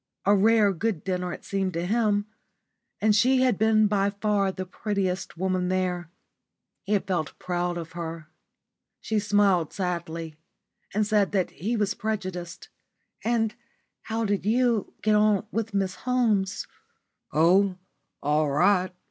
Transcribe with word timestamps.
A 0.25 0.33
rare 0.35 0.73
good 0.73 1.03
dinner, 1.03 1.31
it 1.31 1.45
seemed 1.45 1.73
to 1.73 1.85
him. 1.85 2.25
And 3.01 3.15
she 3.15 3.41
had 3.43 3.59
been 3.59 3.85
by 3.85 4.09
far 4.09 4.51
the 4.51 4.65
prettiest 4.65 5.37
woman 5.37 5.67
there. 5.69 6.09
He 6.81 6.93
had 6.93 7.05
felt 7.05 7.37
proud 7.37 7.77
of 7.77 7.91
her. 7.91 8.27
She 8.99 9.19
smiled 9.19 9.71
sadly, 9.73 10.37
and 10.91 11.05
said 11.05 11.33
that 11.33 11.51
he 11.51 11.77
was 11.77 11.93
prejudiced. 11.93 12.69
"And 13.23 13.53
how 14.01 14.25
did 14.25 14.43
you 14.43 14.91
get 15.03 15.13
on 15.13 15.45
with 15.51 15.71
Miss 15.71 15.93
Holmes?" 15.93 16.65
"Oh, 17.31 17.77
all 18.23 18.49
right. 18.49 18.91